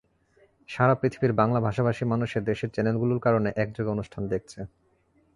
সারা 0.69 0.95
পৃথিবীর 0.95 1.33
বাংলা 1.33 1.59
ভাষাভাষী 1.59 2.03
মানুষ 2.05 2.29
দেশের 2.41 2.73
চ্যানেলগুলোর 2.75 3.19
কারণে 3.19 3.49
একযোগে 3.55 3.93
অনুষ্ঠান 3.95 4.23
দেখছে। 4.27 4.59